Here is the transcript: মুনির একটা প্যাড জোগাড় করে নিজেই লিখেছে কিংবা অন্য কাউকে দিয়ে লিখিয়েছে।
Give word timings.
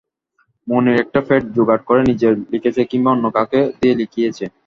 মুনির 0.67 0.97
একটা 1.03 1.19
প্যাড 1.27 1.43
জোগাড় 1.55 1.83
করে 1.87 2.01
নিজেই 2.09 2.35
লিখেছে 2.53 2.81
কিংবা 2.91 3.09
অন্য 3.15 3.25
কাউকে 3.35 3.59
দিয়ে 3.79 3.95
লিখিয়েছে। 4.01 4.45